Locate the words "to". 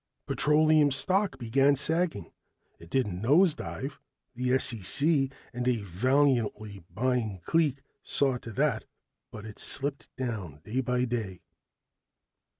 8.39-8.51